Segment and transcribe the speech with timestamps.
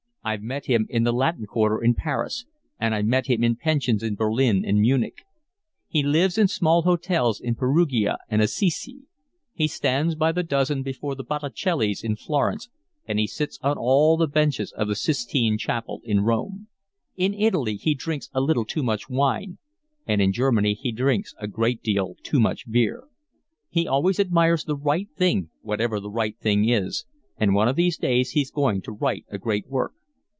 [0.23, 2.45] "I've met him in the Latin Quarter in Paris,
[2.79, 5.23] and I've met him in pensions in Berlin and Munich.
[5.87, 9.07] He lives in small hotels in Perugia and Assisi.
[9.51, 12.69] He stands by the dozen before the Botticellis in Florence,
[13.07, 16.67] and he sits on all the benches of the Sistine Chapel in Rome.
[17.15, 19.57] In Italy he drinks a little too much wine,
[20.05, 23.05] and in Germany he drinks a great deal too much beer.
[23.71, 27.05] He always admires the right thing whatever the right thing is,
[27.37, 29.93] and one of these days he's going to write a great work.